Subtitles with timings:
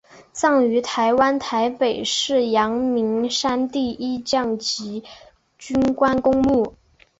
[0.33, 5.03] 葬于台湾台北市阳明山第一将级
[5.59, 6.73] 军官公墓